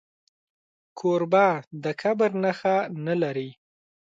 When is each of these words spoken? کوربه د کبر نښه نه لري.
کوربه 0.99 1.47
د 1.83 1.85
کبر 2.01 2.31
نښه 2.43 2.75
نه 3.05 3.15
لري. 3.21 3.49